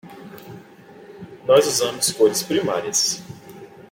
Nós 1.45 1.67
usamos 1.67 2.11
cores 2.13 2.41
primárias. 2.41 3.21